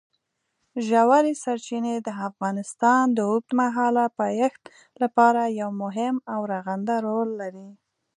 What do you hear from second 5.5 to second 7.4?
یو مهم او رغنده رول